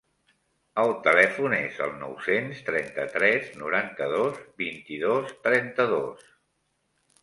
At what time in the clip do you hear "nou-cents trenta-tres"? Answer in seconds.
2.05-3.55